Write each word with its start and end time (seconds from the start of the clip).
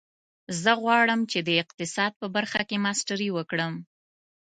زه 0.61 0.71
غواړم 0.81 1.21
چې 1.31 1.39
د 1.47 1.49
اقتصاد 1.63 2.11
په 2.21 2.27
برخه 2.35 2.61
کې 2.69 2.83
ماسټري 2.85 3.29
وکړم 3.33 3.73